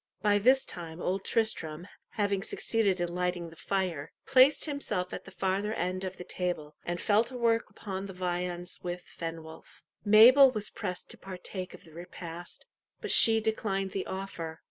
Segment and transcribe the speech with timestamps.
[0.23, 5.29] By this time Old Tristram, having succeeded in lighting the fire, placed himself at the
[5.29, 9.83] farther end of the table, and fell to work upon the viands with Fenwolf.
[10.03, 12.65] Mabel was pressed to partake of the repast,
[12.99, 14.59] but she declined the offer.